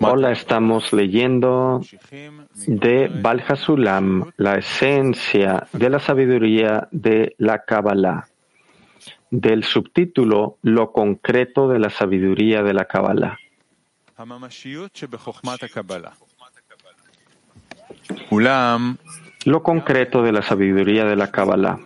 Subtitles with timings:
[0.00, 1.80] Hola, estamos leyendo
[2.66, 8.28] de Bal Hasulam, la esencia de la sabiduría de la Kabbalah,
[9.30, 13.36] del subtítulo Lo concreto de la sabiduría de la Kabbalah.
[19.44, 21.80] Lo concreto de la sabiduría de la Kabbalah.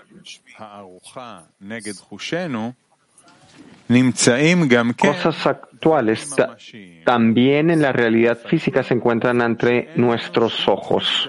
[5.12, 6.28] Cosas actuales
[7.04, 11.28] también en la realidad física se encuentran entre nuestros ojos.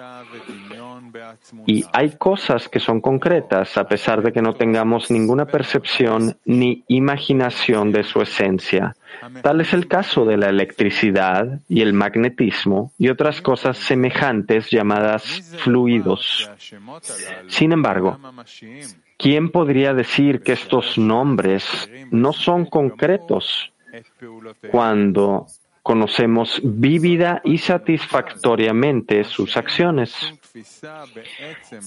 [1.66, 6.84] Y hay cosas que son concretas a pesar de que no tengamos ninguna percepción ni
[6.88, 8.96] imaginación de su esencia.
[9.42, 15.24] Tal es el caso de la electricidad y el magnetismo y otras cosas semejantes llamadas
[15.60, 16.50] fluidos.
[17.48, 18.18] Sin embargo,
[19.18, 23.72] ¿quién podría decir que estos nombres no son concretos
[24.72, 25.48] cuando
[25.84, 30.16] conocemos vívida y satisfactoriamente sus acciones?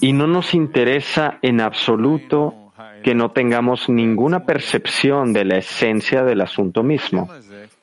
[0.01, 2.65] Y no nos interesa en absoluto
[3.03, 7.29] que no tengamos ninguna percepción de la esencia del asunto mismo,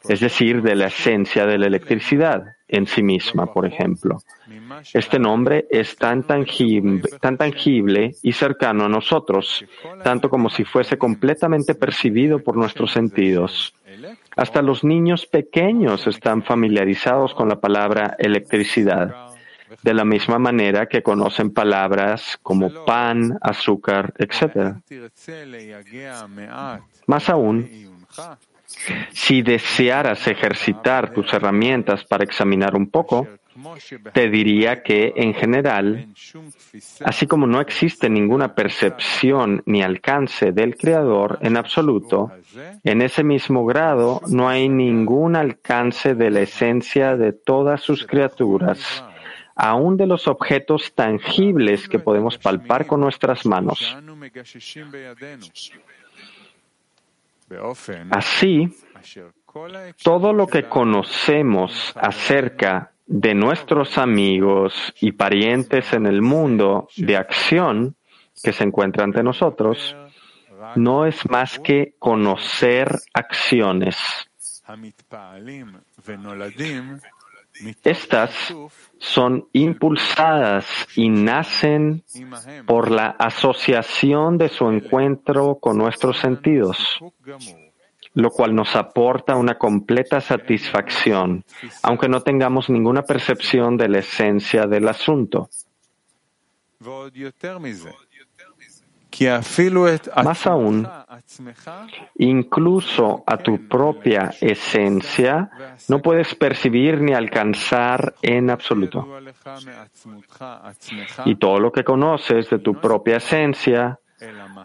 [0.08, 4.18] es decir, de la esencia de la electricidad en sí misma, por ejemplo.
[4.92, 9.64] Este nombre es tan tangible, tan tangible y cercano a nosotros,
[10.02, 13.74] tanto como si fuese completamente percibido por nuestros sentidos.
[14.36, 19.31] Hasta los niños pequeños están familiarizados con la palabra electricidad
[19.82, 24.76] de la misma manera que conocen palabras como pan, azúcar, etc.
[27.06, 27.92] Más aún,
[29.12, 33.28] si desearas ejercitar tus herramientas para examinar un poco,
[34.12, 36.08] te diría que, en general,
[37.04, 42.32] así como no existe ninguna percepción ni alcance del Creador en absoluto,
[42.82, 49.04] en ese mismo grado no hay ningún alcance de la esencia de todas sus criaturas
[49.54, 53.96] aún de los objetos tangibles que podemos palpar con nuestras manos.
[58.10, 58.68] Así,
[60.02, 67.96] todo lo que conocemos acerca de nuestros amigos y parientes en el mundo de acción
[68.42, 69.94] que se encuentra ante nosotros,
[70.76, 73.96] no es más que conocer acciones.
[77.84, 78.54] Estas
[78.98, 82.02] son impulsadas y nacen
[82.66, 86.98] por la asociación de su encuentro con nuestros sentidos,
[88.14, 91.44] lo cual nos aporta una completa satisfacción,
[91.82, 95.50] aunque no tengamos ninguna percepción de la esencia del asunto.
[100.24, 100.88] Más aún,
[102.16, 105.50] incluso a tu propia esencia
[105.88, 109.06] no puedes percibir ni alcanzar en absoluto.
[111.24, 113.98] Y todo lo que conoces de tu propia esencia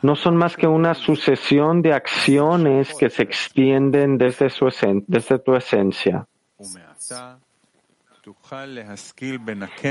[0.01, 4.69] no son más que una sucesión de acciones que se extienden desde, su
[5.07, 6.27] desde tu esencia.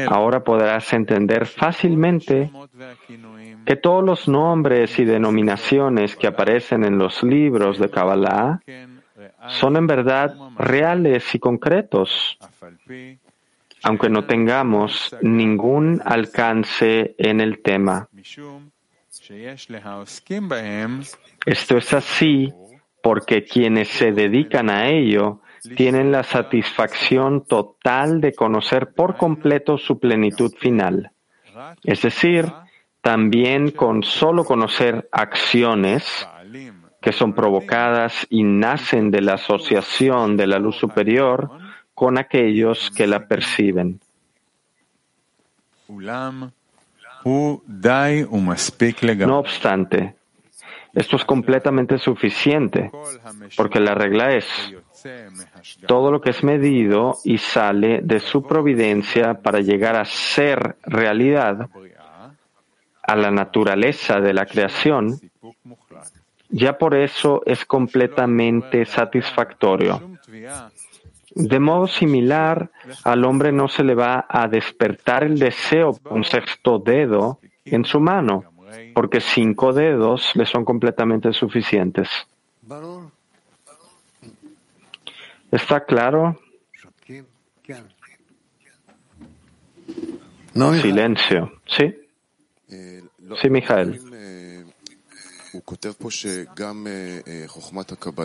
[0.09, 2.51] Ahora podrás entender fácilmente
[3.65, 8.61] que todos los nombres y denominaciones que aparecen en los libros de Kabbalah
[9.49, 12.39] son en verdad reales y concretos,
[13.83, 18.09] aunque no tengamos ningún alcance en el tema.
[21.47, 22.53] Esto es así
[23.03, 25.41] porque quienes se dedican a ello
[25.77, 31.11] tienen la satisfacción total de conocer por completo su plenitud final.
[31.83, 32.53] Es decir,
[33.01, 36.29] también con solo conocer acciones
[37.01, 41.51] que son provocadas y nacen de la asociación de la luz superior
[41.95, 44.01] con aquellos que la perciben.
[49.27, 50.17] No obstante,
[50.93, 52.91] esto es completamente suficiente,
[53.57, 54.47] porque la regla es,
[55.87, 61.69] todo lo que es medido y sale de su providencia para llegar a ser realidad,
[63.03, 65.19] a la naturaleza de la creación,
[66.49, 70.01] ya por eso es completamente satisfactorio.
[71.35, 72.71] De modo similar,
[73.05, 78.01] al hombre no se le va a despertar el deseo un sexto dedo en su
[78.01, 78.45] mano,
[78.95, 82.09] porque cinco dedos le son completamente suficientes.
[85.57, 86.39] ¿Está claro?
[90.83, 91.51] Silencio.
[91.67, 91.95] ¿Sí?
[92.69, 93.99] Sí, Mijael.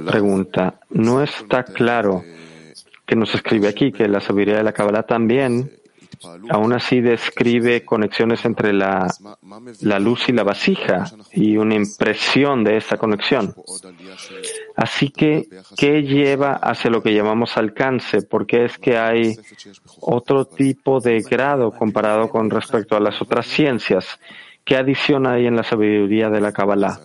[0.08, 2.22] Pregunta, ¿no está claro
[3.06, 5.72] que nos escribe aquí que la sabiduría de la Kabbalah también
[6.50, 9.08] Aún así describe conexiones entre la,
[10.00, 13.54] luz y la vasija y una impresión de esa conexión.
[14.76, 15.48] Así que,
[15.78, 18.22] ¿qué lleva hacia lo que llamamos alcance?
[18.22, 19.36] Porque es que hay
[20.02, 24.20] otro tipo de grado comparado con respecto a las otras ciencias.
[24.64, 27.00] ¿Qué adición hay en la sabiduría de la Kabbalah?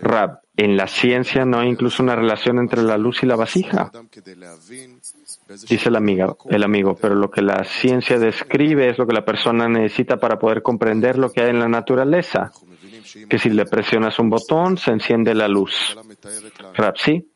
[0.00, 3.90] Rab, en la ciencia no hay incluso una relación entre la luz y la vasija.
[5.68, 9.24] Dice el amigo, el amigo, pero lo que la ciencia describe es lo que la
[9.24, 12.50] persona necesita para poder comprender lo que hay en la naturaleza.
[13.28, 15.96] Que si le presionas un botón, se enciende la luz.
[16.74, 17.28] Rab, sí.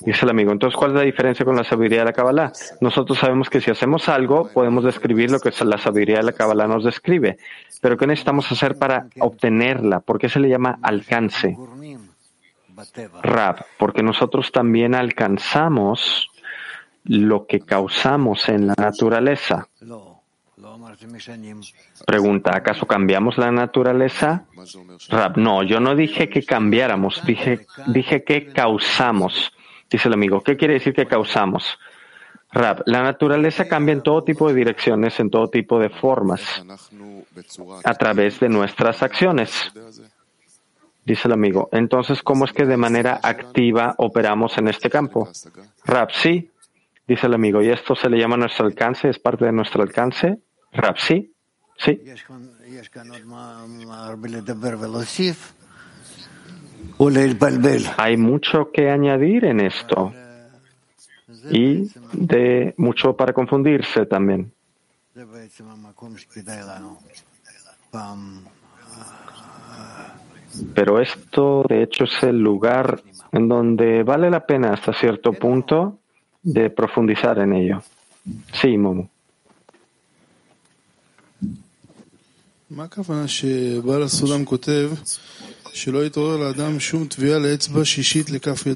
[0.00, 0.52] Dice el amigo.
[0.52, 2.52] Entonces, ¿cuál es la diferencia con la sabiduría de la Kabbalah?
[2.80, 6.66] Nosotros sabemos que si hacemos algo, podemos describir lo que la sabiduría de la Kabbalah
[6.66, 7.38] nos describe.
[7.80, 10.00] Pero ¿qué necesitamos hacer para obtenerla?
[10.00, 11.56] ¿Por qué se le llama alcance?
[13.22, 16.28] Rab, porque nosotros también alcanzamos
[17.04, 19.68] lo que causamos en la naturaleza.
[22.06, 24.44] Pregunta, ¿acaso cambiamos la naturaleza?
[25.08, 29.52] Rab, no, yo no dije que cambiáramos, dije, dije que causamos.
[29.90, 31.78] Dice el amigo, ¿qué quiere decir que causamos?
[32.50, 36.64] Rab, la naturaleza cambia en todo tipo de direcciones, en todo tipo de formas,
[37.84, 39.72] a través de nuestras acciones.
[41.04, 45.28] Dice el amigo, entonces, ¿cómo es que de manera activa operamos en este campo?
[45.84, 46.50] Rab, sí,
[47.06, 49.10] Dice el amigo, ¿y esto se le llama nuestro alcance?
[49.10, 50.38] ¿Es parte de nuestro alcance?
[50.72, 51.34] Rap, sí.
[51.76, 52.00] Sí.
[57.98, 60.12] Hay mucho que añadir en esto
[61.50, 64.52] y de mucho para confundirse también.
[70.74, 73.02] Pero esto, de hecho, es el lugar
[73.32, 75.98] en donde vale la pena hasta cierto punto
[76.44, 77.82] de profundizar en ello.
[78.52, 79.10] Sí, Momo.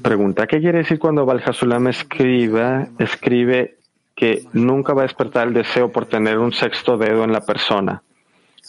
[0.01, 3.77] Pregunta, ¿qué quiere decir cuando Baljasulam escribe, escribe
[4.15, 8.03] que nunca va a despertar el deseo por tener un sexto dedo en la persona?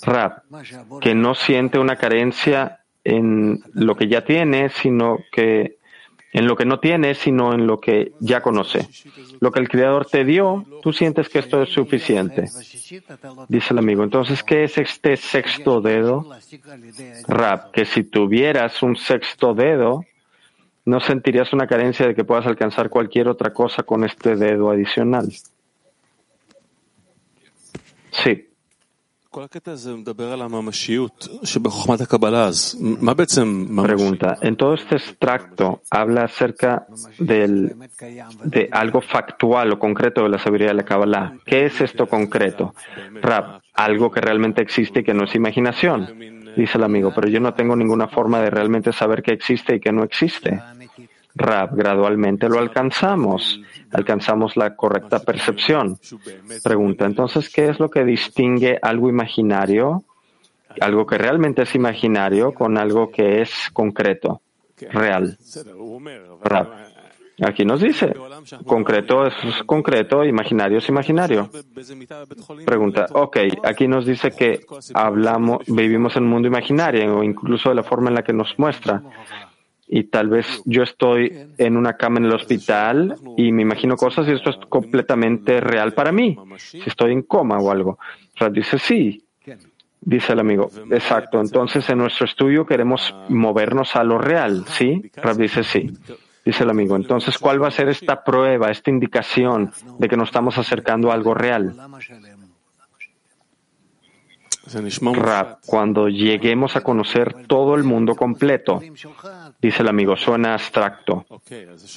[0.03, 0.45] Rap,
[1.01, 5.80] que no siente una carencia en lo que ya tiene, sino que
[6.33, 8.89] en lo que no tienes, sino en lo que ya conoce.
[9.41, 12.49] Lo que el Creador te dio, tú sientes que esto es suficiente.
[13.49, 14.05] Dice el amigo.
[14.05, 16.27] Entonces, ¿qué es este sexto dedo?
[17.27, 20.05] Rap, que si tuvieras un sexto dedo,
[20.85, 25.33] no sentirías una carencia de que puedas alcanzar cualquier otra cosa con este dedo adicional.
[28.11, 28.50] Sí.
[33.85, 36.87] Pregunta, en todo este extracto habla acerca
[37.19, 37.77] del,
[38.45, 41.35] de algo factual o concreto de la sabiduría de la Kabbalah.
[41.47, 42.75] ¿Qué es esto concreto?
[43.23, 46.09] Rab, algo que realmente existe y que no es imaginación,
[46.57, 49.81] dice el amigo, pero yo no tengo ninguna forma de realmente saber qué existe y
[49.81, 50.61] qué no existe.
[51.35, 53.61] Rab, gradualmente lo alcanzamos
[53.93, 55.99] alcanzamos la correcta percepción.
[56.63, 60.05] Pregunta, entonces, ¿qué es lo que distingue algo imaginario,
[60.81, 64.41] algo que realmente es imaginario, con algo que es concreto,
[64.93, 65.37] real?
[67.43, 68.13] Aquí nos dice,
[68.67, 71.49] concreto es concreto, imaginario es imaginario.
[72.67, 74.61] Pregunta, ok, aquí nos dice que
[74.93, 78.59] hablamos, vivimos en un mundo imaginario, o incluso de la forma en la que nos
[78.59, 79.03] muestra
[79.93, 84.29] y tal vez yo estoy en una cama en el hospital y me imagino cosas
[84.29, 87.99] y esto es completamente real para mí, si estoy en coma o algo.
[88.37, 89.25] Rab dice sí,
[90.01, 90.71] dice el amigo.
[90.93, 95.11] Exacto, entonces en nuestro estudio queremos movernos a lo real, ¿sí?
[95.17, 95.91] Rab dice sí.
[96.45, 100.31] Dice el amigo, entonces, ¿cuál va a ser esta prueba, esta indicación de que nos
[100.31, 101.75] estamos acercando a algo real?
[105.15, 108.81] Rab, cuando lleguemos a conocer todo el mundo completo,
[109.61, 111.27] dice el amigo, suena abstracto.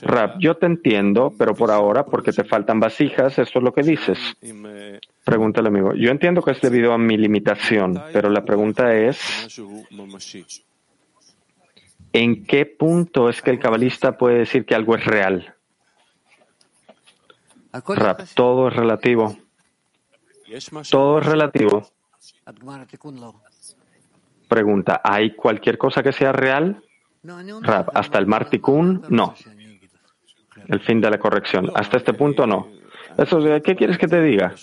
[0.01, 3.83] Rab, yo te entiendo, pero por ahora, porque te faltan vasijas, esto es lo que
[3.83, 4.19] dices.
[5.23, 9.17] Pregunta el amigo, yo entiendo que es debido a mi limitación, pero la pregunta es,
[12.11, 15.55] ¿en qué punto es que el cabalista puede decir que algo es real?
[17.71, 19.35] Rab, todo es relativo.
[20.91, 21.87] Todo es relativo.
[24.47, 26.83] Pregunta, ¿hay cualquier cosa que sea real?
[27.61, 29.33] Rab, hasta el Martikun, no.
[30.67, 31.71] El fin de la corrección.
[31.73, 32.67] Hasta este punto, no.
[33.63, 34.53] ¿Qué quieres que te diga?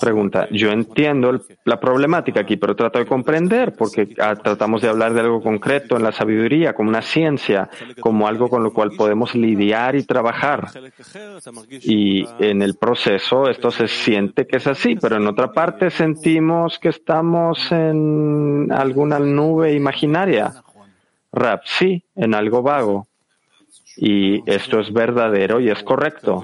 [0.00, 0.48] Pregunta.
[0.50, 5.20] Yo entiendo la problemática aquí, pero trato de comprender porque ah, tratamos de hablar de
[5.20, 7.68] algo concreto en la sabiduría, como una ciencia,
[8.00, 10.68] como algo con lo cual podemos lidiar y trabajar.
[11.82, 16.78] Y en el proceso esto se siente que es así, pero en otra parte sentimos
[16.78, 20.52] que estamos en alguna nube imaginaria.
[21.32, 23.06] Rap, sí, en algo vago.
[23.96, 26.42] Y esto es verdadero y es correcto.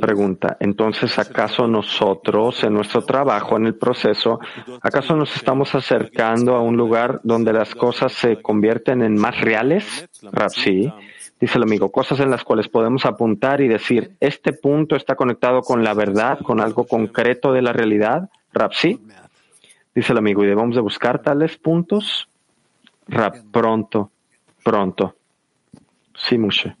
[0.00, 4.38] Pregunta, entonces, ¿acaso nosotros en nuestro trabajo, en el proceso,
[4.82, 10.08] acaso nos estamos acercando a un lugar donde las cosas se convierten en más reales?
[10.50, 10.92] sí.
[11.40, 15.62] Dice el amigo, cosas en las cuales podemos apuntar y decir, este punto está conectado
[15.62, 18.28] con la verdad, con algo concreto de la realidad.
[18.72, 19.00] sí.
[19.94, 22.28] Dice el amigo, y debemos de buscar tales puntos.
[23.08, 24.10] Rap, pronto,
[24.62, 25.16] pronto.
[26.28, 26.76] Sí, Mushe.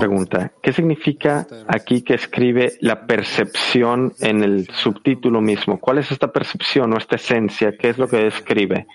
[0.00, 5.78] Pregunta, ¿qué significa aquí que escribe la percepción en el subtítulo mismo?
[5.78, 7.76] ¿Cuál es esta percepción o esta esencia?
[7.76, 8.86] ¿Qué es lo que escribe?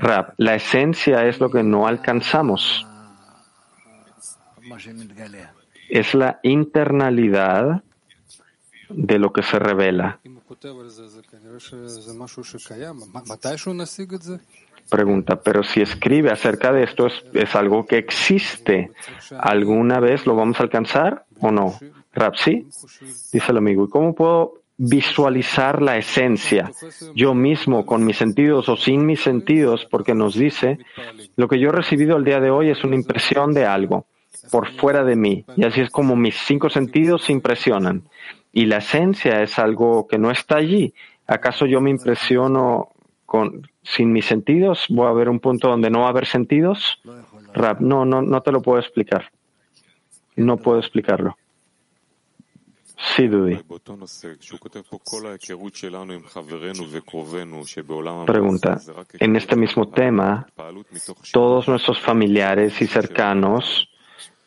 [0.00, 2.86] Rap, la esencia es lo que no alcanzamos.
[5.88, 7.82] Es la internalidad
[8.88, 10.20] de lo que se revela.
[14.88, 18.90] Pregunta, pero si escribe acerca de esto, ¿es, algo que existe?
[19.38, 21.78] ¿Alguna vez lo vamos a alcanzar o no?
[22.14, 22.66] Rapsi,
[23.32, 26.70] dice el amigo, ¿y cómo puedo visualizar la esencia
[27.14, 29.86] yo mismo con mis sentidos o sin mis sentidos?
[29.90, 30.78] Porque nos dice,
[31.36, 34.06] lo que yo he recibido el día de hoy es una impresión de algo
[34.50, 35.44] por fuera de mí.
[35.56, 38.04] Y así es como mis cinco sentidos se impresionan
[38.58, 40.92] y la esencia es algo que no está allí.
[41.28, 42.88] ¿Acaso yo me impresiono
[43.24, 44.86] con, sin mis sentidos?
[44.88, 47.00] ¿Voy a ver un punto donde no va a haber sentidos?
[47.78, 49.30] No, no, no te lo puedo explicar.
[50.34, 51.38] No puedo explicarlo.
[53.14, 53.60] Sí, Dudy.
[58.26, 58.80] Pregunta.
[59.20, 60.48] En este mismo tema,
[61.32, 63.88] todos nuestros familiares y cercanos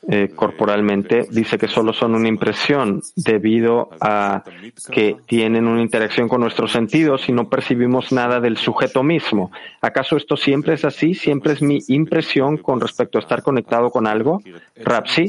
[0.08, 4.44] eh, corporalmente, dice que solo son una impresión debido a
[4.92, 9.52] que tienen una interacción con nuestros sentidos y no percibimos nada del sujeto mismo.
[9.80, 11.14] ¿Acaso esto siempre es así?
[11.14, 14.42] ¿Siempre es mi impresión con respecto a estar conectado con algo?
[14.76, 15.28] Rapsi,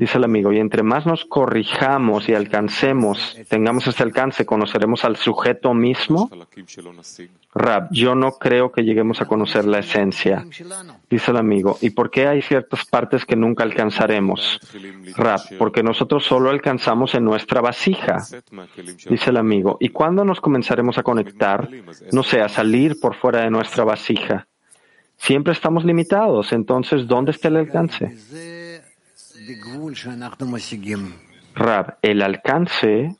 [0.00, 5.16] Dice el amigo, y entre más nos corrijamos y alcancemos, tengamos este alcance, conoceremos al
[5.16, 6.30] sujeto mismo.
[7.52, 10.46] Rab, yo no creo que lleguemos a conocer la esencia.
[11.10, 14.58] Dice el amigo, ¿y por qué hay ciertas partes que nunca alcanzaremos?
[15.18, 18.24] Rab, porque nosotros solo alcanzamos en nuestra vasija.
[19.06, 21.68] Dice el amigo, ¿y cuándo nos comenzaremos a conectar?
[22.10, 24.46] No sé, a salir por fuera de nuestra vasija.
[25.18, 28.16] Siempre estamos limitados, entonces, ¿dónde está el alcance?
[31.54, 33.16] Rab, el alcance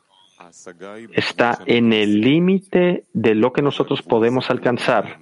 [1.13, 5.17] está en el límite de lo que nosotros podemos alcanzar.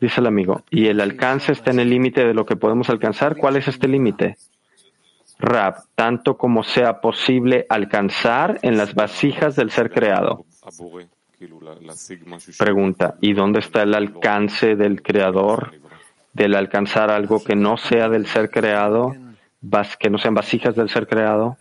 [0.00, 3.36] Dice el amigo, y el alcance está en el límite de lo que podemos alcanzar.
[3.36, 4.36] ¿Cuál es este límite?
[5.38, 10.44] Rab, tanto como sea posible alcanzar en las vasijas del ser creado.
[12.58, 15.72] Pregunta, ¿y dónde está el alcance del creador
[16.32, 19.14] del alcanzar algo que no sea del ser creado?
[19.98, 21.56] Que no sean vasijas del ser creado.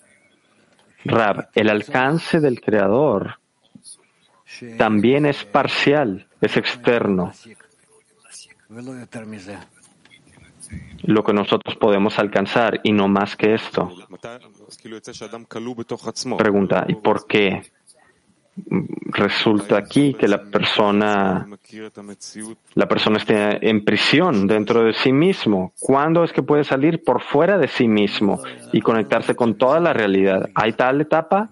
[1.05, 3.39] Rab, el alcance del creador
[4.77, 7.31] también es parcial, es externo.
[11.03, 13.91] Lo que nosotros podemos alcanzar y no más que esto.
[16.38, 17.63] Pregunta, ¿y por qué?
[19.12, 21.48] Resulta aquí que la persona,
[22.74, 25.74] la persona esté en prisión dentro de sí mismo.
[25.79, 28.41] ¿Cuándo es que puede salir por fuera de sí mismo
[28.72, 30.50] y conectarse con toda la realidad?
[30.55, 31.50] ¿Hay tal etapa?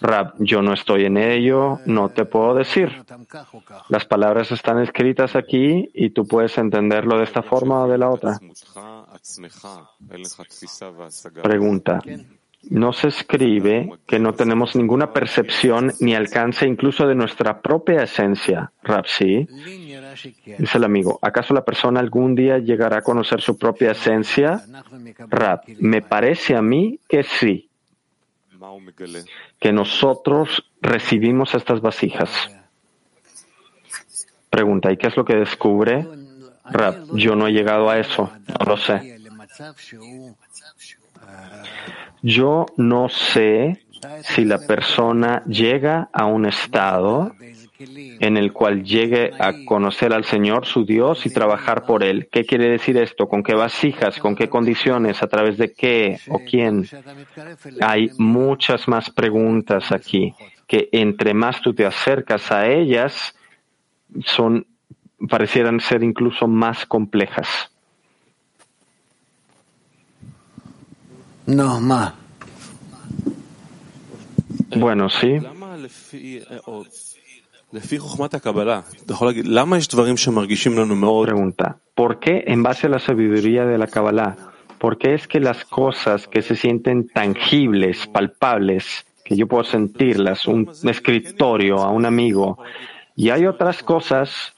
[0.00, 2.90] Rab, yo no estoy en ello, no te puedo decir.
[3.88, 8.08] Las palabras están escritas aquí y tú puedes entenderlo de esta forma o de la
[8.08, 8.38] otra.
[11.42, 12.00] Pregunta
[12.68, 18.72] no se escribe que no tenemos ninguna percepción ni alcance incluso de nuestra propia esencia.
[18.82, 19.48] Rapsi,
[20.58, 24.62] dice el amigo, ¿acaso la persona algún día llegará a conocer su propia esencia?
[25.28, 27.70] Rap, me parece a mí que sí,
[29.58, 32.30] que nosotros recibimos estas vasijas.
[34.50, 36.06] Pregunta, ¿y qué es lo que descubre?
[36.64, 39.18] Rap, yo no he llegado a eso, no lo sé.
[42.22, 43.84] Yo no sé
[44.22, 47.32] si la persona llega a un estado
[47.78, 52.28] en el cual llegue a conocer al Señor, su Dios, y trabajar por Él.
[52.30, 53.26] ¿Qué quiere decir esto?
[53.26, 54.18] ¿Con qué vasijas?
[54.18, 55.22] ¿Con qué condiciones?
[55.22, 56.86] ¿A través de qué o quién?
[57.80, 60.34] Hay muchas más preguntas aquí,
[60.66, 63.34] que entre más tú te acercas a ellas,
[64.24, 64.66] son,
[65.28, 67.70] parecieran ser incluso más complejas.
[71.50, 72.12] No, más.
[74.76, 75.38] Bueno, sí.
[81.24, 84.36] Pregunta, ¿por qué en base a la sabiduría de la Kabbalah,
[84.78, 90.46] por qué es que las cosas que se sienten tangibles, palpables, que yo puedo sentirlas,
[90.46, 92.58] un escritorio, a un amigo,
[93.16, 94.54] y hay otras cosas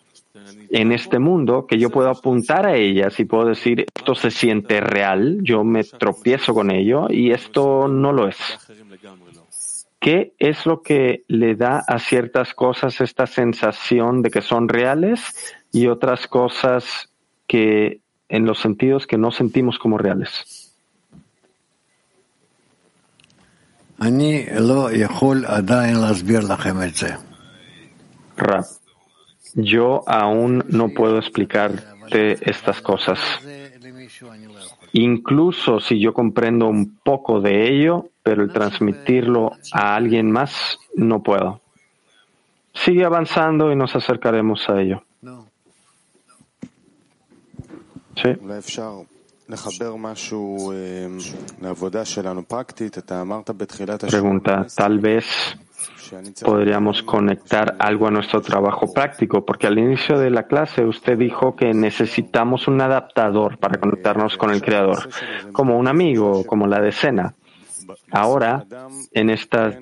[0.70, 4.80] en este mundo que yo puedo apuntar a ellas y puedo decir, esto se siente
[4.80, 8.38] real, yo me tropiezo con ello y esto no lo es.
[10.00, 15.54] ¿Qué es lo que le da a ciertas cosas esta sensación de que son reales
[15.70, 17.08] y otras cosas
[17.46, 20.74] que en los sentidos que no sentimos como reales?
[28.36, 28.64] Rap,
[29.54, 33.18] yo aún no puedo explicarte estas cosas.
[34.92, 41.22] Incluso si yo comprendo un poco de ello, pero el transmitirlo a alguien más no
[41.22, 41.60] puedo.
[42.74, 45.02] Sigue avanzando y nos acercaremos a ello.
[48.16, 48.30] Sí.
[54.10, 55.26] Pregunta, tal vez
[56.44, 61.56] podríamos conectar algo a nuestro trabajo práctico, porque al inicio de la clase usted dijo
[61.56, 65.08] que necesitamos un adaptador para conectarnos con el Creador,
[65.52, 67.34] como un amigo, como la decena.
[68.10, 68.64] Ahora,
[69.12, 69.72] en esta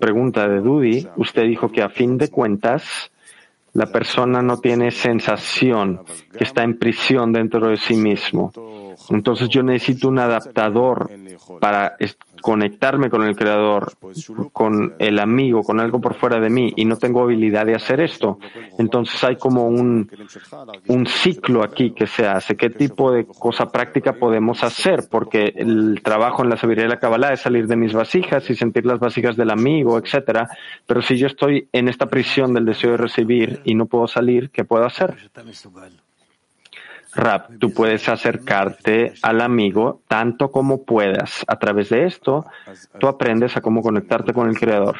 [0.00, 3.10] pregunta de Dudi, usted dijo que a fin de cuentas,
[3.72, 6.00] la persona no tiene sensación
[6.36, 8.52] que está en prisión dentro de sí mismo.
[9.10, 11.10] Entonces yo necesito un adaptador
[11.60, 11.96] para
[12.40, 13.92] conectarme con el creador,
[14.52, 18.00] con el amigo, con algo por fuera de mí y no tengo habilidad de hacer
[18.00, 18.38] esto.
[18.78, 20.10] Entonces hay como un,
[20.88, 22.56] un ciclo aquí que se hace.
[22.56, 25.08] ¿Qué tipo de cosa práctica podemos hacer?
[25.10, 28.54] Porque el trabajo en la sabiduría de la Kabbalah es salir de mis vasijas y
[28.54, 30.48] sentir las vasijas del amigo, etcétera.
[30.86, 34.50] Pero si yo estoy en esta prisión del deseo de recibir y no puedo salir,
[34.50, 35.16] ¿qué puedo hacer?
[37.14, 41.44] Rap, tú puedes acercarte al amigo tanto como puedas.
[41.46, 42.46] A través de esto,
[42.98, 44.96] tú aprendes a cómo conectarte con el Creador.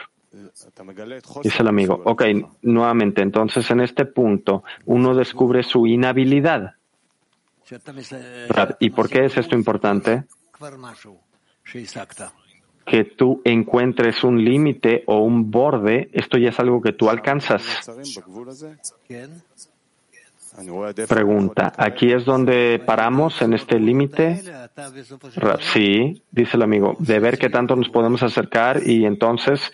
[1.42, 2.00] Dice el amigo.
[2.04, 2.24] Ok,
[2.62, 6.74] nuevamente, entonces en este punto uno descubre su inhabilidad.
[8.80, 10.24] ¿Y por qué es esto importante?
[12.86, 17.62] Que tú encuentres un límite o un borde, esto ya es algo que tú alcanzas.
[21.08, 24.42] Pregunta, ¿aquí es donde paramos en este límite?
[25.60, 29.72] Sí, dice el amigo, de ver qué tanto nos podemos acercar y entonces,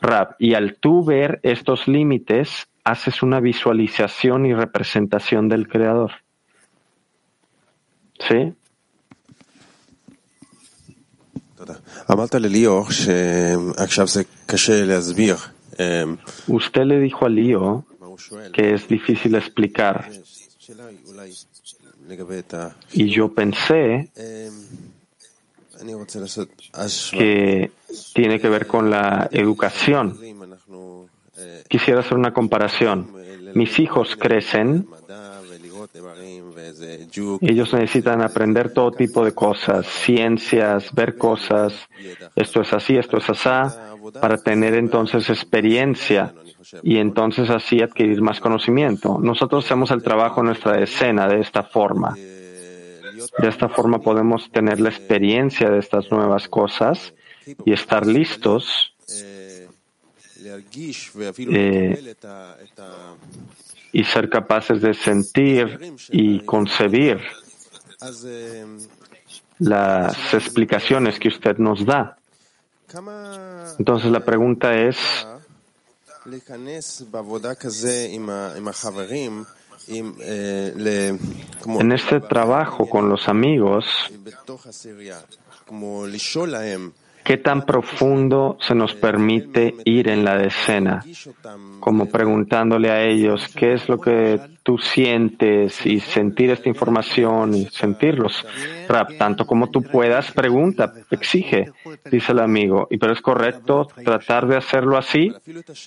[0.00, 6.12] Rap, y al tú ver estos límites, haces una visualización y representación del creador.
[8.20, 8.54] ¿Sí?
[16.46, 17.84] Usted le dijo a Lío
[18.52, 20.10] que es difícil explicar.
[22.92, 24.10] Y yo pensé
[27.12, 27.70] que
[28.14, 30.18] tiene que ver con la educación.
[31.68, 33.12] Quisiera hacer una comparación.
[33.54, 34.86] Mis hijos crecen,
[37.40, 41.72] ellos necesitan aprender todo tipo de cosas, ciencias, ver cosas,
[42.36, 43.76] esto es así, esto es así,
[44.12, 46.34] para tener entonces experiencia
[46.82, 49.18] y entonces así adquirir más conocimiento.
[49.20, 52.14] Nosotros hacemos el trabajo en nuestra escena de esta forma.
[52.14, 57.14] De esta forma podemos tener la experiencia de estas nuevas cosas
[57.64, 59.68] y estar listos eh,
[63.92, 67.20] y ser capaces de sentir y concebir
[69.58, 72.16] las explicaciones que usted nos da.
[73.78, 74.96] Entonces la pregunta es,
[79.88, 83.86] en este trabajo con los amigos,
[87.24, 91.04] ¿qué tan profundo se nos permite ir en la decena?
[91.80, 97.64] Como preguntándole a ellos, ¿qué es lo que tú sientes y sentir esta información y
[97.66, 98.46] sentirlos.
[98.88, 101.72] Rap, tanto como tú puedas, pregunta, exige,
[102.10, 102.86] dice el amigo.
[102.90, 105.32] ¿Y pero es correcto tratar de hacerlo así?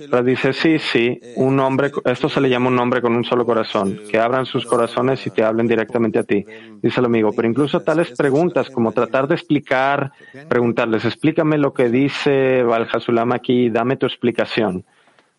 [0.09, 3.45] Rap dice, sí, sí, un hombre, esto se le llama un hombre con un solo
[3.45, 6.45] corazón, que abran sus corazones y te hablen directamente a ti,
[6.81, 7.31] dice el amigo.
[7.35, 10.11] Pero incluso tales preguntas como tratar de explicar,
[10.47, 14.85] preguntarles, explícame lo que dice Valhasulam aquí, dame tu explicación.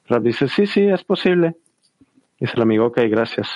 [0.06, 1.54] Rap dice, sí, sí, es posible.
[2.38, 3.48] Dice el amigo, ok, gracias.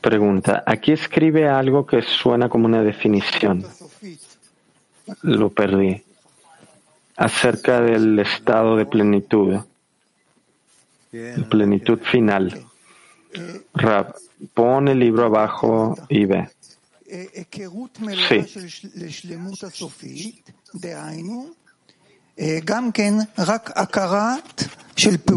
[0.00, 3.66] Pregunta, aquí escribe algo que suena como una definición.
[5.22, 6.02] Lo perdí.
[7.16, 9.60] Acerca del estado de plenitud.
[11.50, 12.69] Plenitud final.
[13.74, 14.14] Rab,
[14.54, 16.48] pon el libro abajo y ve.
[18.28, 18.44] Sí.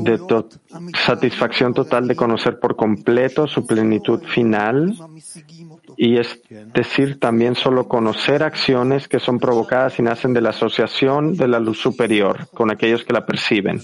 [0.03, 0.19] De
[1.05, 4.95] satisfacción total de conocer por completo su plenitud final
[5.97, 6.41] y es
[6.73, 11.59] decir, también solo conocer acciones que son provocadas y nacen de la asociación de la
[11.59, 13.81] luz superior con aquellos que la perciben.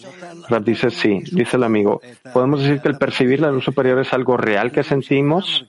[0.49, 2.01] Rab dice sí, dice el amigo.
[2.33, 5.65] ¿Podemos decir que el percibir la luz superior es algo real que sentimos?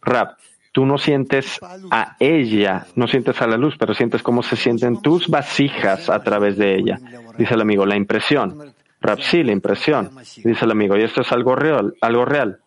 [0.00, 0.36] Rab,
[0.72, 5.00] tú no sientes a ella, no sientes a la luz, pero sientes cómo se sienten
[5.00, 6.98] tus vasijas a través de ella.
[7.38, 8.74] Dice el amigo, la impresión.
[9.00, 10.10] Rab, sí, la impresión.
[10.44, 12.60] Dice el amigo, y esto es algo real, algo real.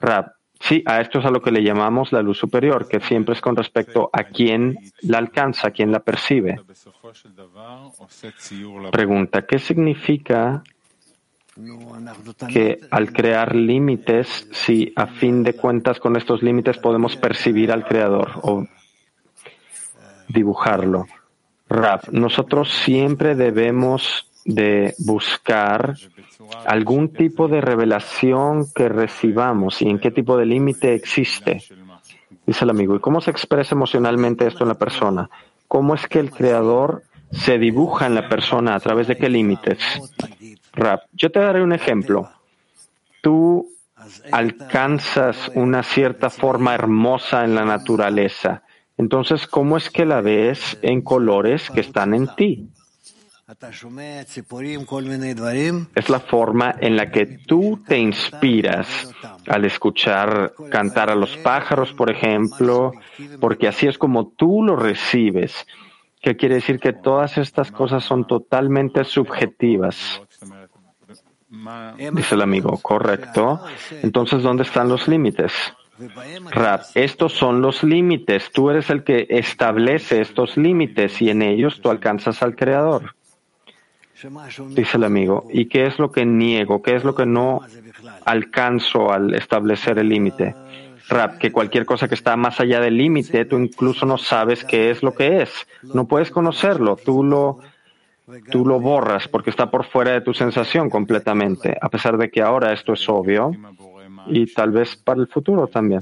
[0.00, 3.34] Rab, Sí, a esto es a lo que le llamamos la luz superior, que siempre
[3.34, 6.60] es con respecto a quién la alcanza, a quién la percibe.
[8.90, 10.62] Pregunta, ¿qué significa
[12.48, 17.84] que al crear límites, si a fin de cuentas con estos límites podemos percibir al
[17.84, 18.66] Creador o
[20.28, 21.06] dibujarlo?
[21.68, 25.96] Rap, nosotros siempre debemos de buscar
[26.64, 31.62] algún tipo de revelación que recibamos y en qué tipo de límite existe.
[32.46, 35.28] Dice el amigo, ¿y cómo se expresa emocionalmente esto en la persona?
[35.66, 39.78] ¿Cómo es que el creador se dibuja en la persona a través de qué límites?
[41.12, 42.30] Yo te daré un ejemplo.
[43.22, 43.68] Tú
[44.30, 48.62] alcanzas una cierta forma hermosa en la naturaleza.
[48.96, 52.68] Entonces, ¿cómo es que la ves en colores que están en ti?
[55.94, 59.10] Es la forma en la que tú te inspiras
[59.46, 62.92] al escuchar cantar a los pájaros, por ejemplo,
[63.40, 65.66] porque así es como tú lo recibes.
[66.20, 70.20] ¿Qué quiere decir que todas estas cosas son totalmente subjetivas.
[71.48, 73.60] Dice el amigo, correcto.
[74.02, 75.52] Entonces, ¿dónde están los límites?
[76.50, 78.50] Rap, estos son los límites.
[78.52, 83.14] Tú eres el que establece estos límites y en ellos tú alcanzas al Creador.
[84.70, 86.82] Dice el amigo, ¿y qué es lo que niego?
[86.82, 87.60] ¿Qué es lo que no
[88.24, 90.54] alcanzo al establecer el límite?
[91.08, 94.90] Rap, que cualquier cosa que está más allá del límite, tú incluso no sabes qué
[94.90, 95.50] es lo que es.
[95.82, 97.60] No puedes conocerlo, tú lo,
[98.50, 102.42] tú lo borras porque está por fuera de tu sensación completamente, a pesar de que
[102.42, 103.52] ahora esto es obvio
[104.26, 106.00] y tal vez para el futuro también.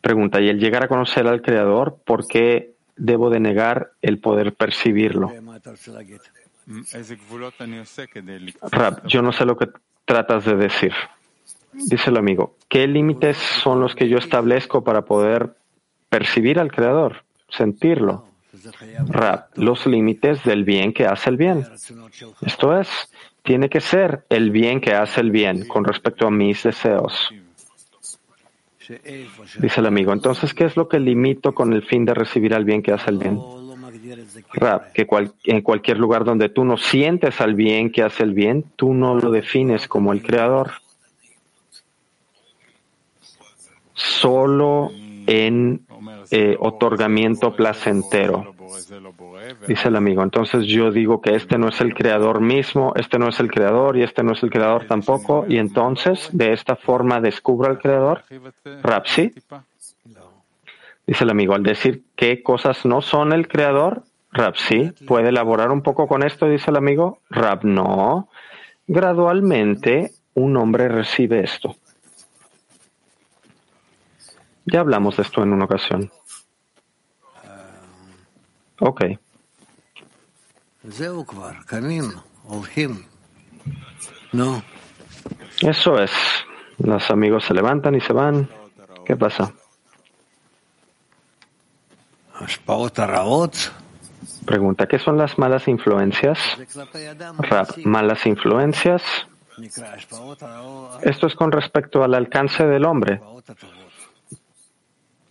[0.00, 4.54] Pregunta, ¿y el llegar a conocer al Creador, por qué debo de negar el poder
[4.54, 5.32] percibirlo?
[8.70, 9.68] Rab, yo no sé lo que
[10.04, 10.92] tratas de decir.
[11.72, 15.56] Dice el amigo, ¿qué límites son los que yo establezco para poder
[16.08, 18.24] percibir al Creador, sentirlo?
[19.08, 21.66] Rab, los límites del bien que hace el bien.
[22.42, 22.88] Esto es,
[23.42, 27.30] tiene que ser el bien que hace el bien con respecto a mis deseos.
[29.58, 32.64] Dice el amigo, entonces, ¿qué es lo que limito con el fin de recibir al
[32.64, 33.40] bien que hace el bien?
[34.52, 35.06] Rab, que
[35.44, 39.14] en cualquier lugar donde tú no sientes al bien que hace el bien, tú no
[39.16, 40.72] lo defines como el creador.
[43.94, 44.90] Solo
[45.26, 45.86] en
[46.30, 48.54] eh, otorgamiento placentero.
[49.66, 50.22] Dice el amigo.
[50.22, 53.96] Entonces yo digo que este no es el creador mismo, este no es el creador
[53.96, 55.44] y este no es el creador tampoco.
[55.48, 58.22] Y entonces de esta forma descubro al creador.
[58.82, 59.32] Rapsi.
[61.06, 64.02] Dice el amigo, al decir qué cosas no son el creador,
[64.36, 67.20] Rab sí, puede elaborar un poco con esto, dice el amigo.
[67.30, 68.28] Rab no.
[68.86, 71.76] Gradualmente un hombre recibe esto.
[74.66, 76.10] Ya hablamos de esto en una ocasión.
[78.80, 79.04] Ok.
[85.60, 86.10] Eso es.
[86.78, 88.48] Los amigos se levantan y se van.
[89.04, 89.52] ¿Qué pasa?
[94.44, 96.38] Pregunta, ¿qué son las malas influencias?
[97.84, 99.02] malas influencias.
[101.02, 103.20] Esto es con respecto al alcance del hombre.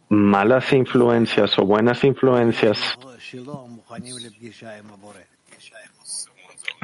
[0.09, 2.97] Malas influencias o buenas influencias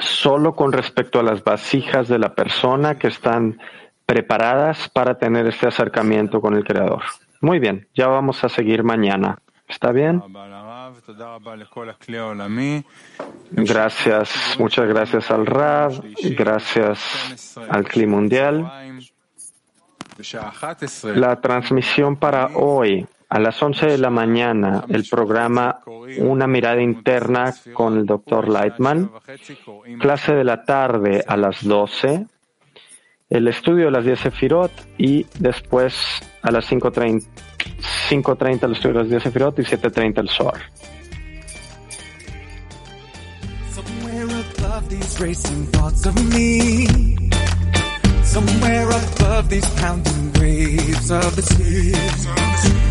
[0.01, 3.59] solo con respecto a las vasijas de la persona que están
[4.05, 7.03] preparadas para tener este acercamiento con el Creador.
[7.39, 9.39] Muy bien, ya vamos a seguir mañana.
[9.67, 10.21] ¿Está bien?
[13.51, 16.03] Gracias, muchas gracias al Rab,
[16.37, 18.69] gracias al Cli Mundial.
[21.15, 25.79] La transmisión para hoy a las 11 de la mañana, el programa
[26.17, 28.49] Una mirada interna con el Dr.
[28.49, 29.09] Lightman.
[29.99, 32.25] Clase de la tarde a las 12.
[33.29, 35.95] El estudio de las 10 Sefirot y después
[36.41, 37.25] a las 5.30
[38.09, 40.61] 5.30 el estudio de las 10 Sefirot y 7.30 el Zohar.
[43.71, 45.17] Somewhere above these
[49.75, 52.25] pounding waves of the tears.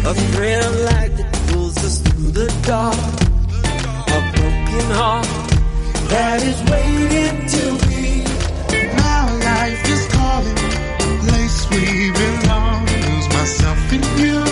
[0.04, 0.12] A
[0.60, 2.94] of light that pulls us through the dark.
[4.16, 5.26] A broken heart
[6.12, 8.20] that is waiting to be.
[9.00, 10.56] My life is calling,
[11.24, 12.84] place we belong.
[12.86, 14.02] Lose myself in.
[14.22, 14.49] You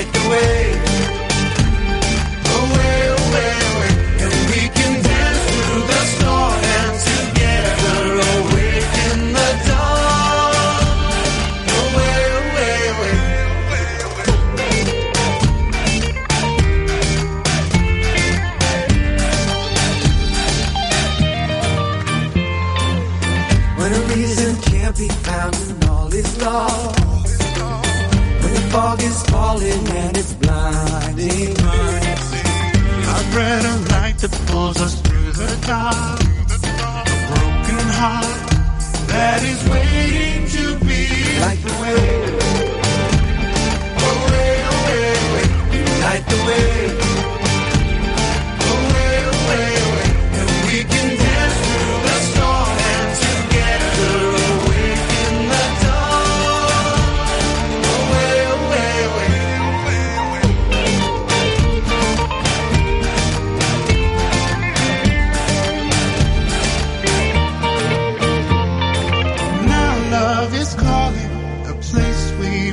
[0.00, 0.69] light the way.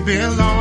[0.08, 0.57] belong.